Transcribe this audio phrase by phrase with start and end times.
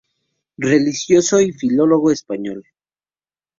[0.57, 2.65] Religioso y filólogo español.